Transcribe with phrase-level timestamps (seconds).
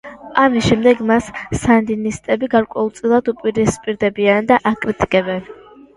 [0.43, 1.27] ამის შემდეგ მას
[1.65, 5.51] სანდინისტები გარკვეულწილად უპირისპირდებიან და აკრიტიკებენ.